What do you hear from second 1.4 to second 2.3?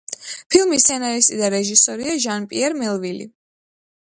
და რეჟისორია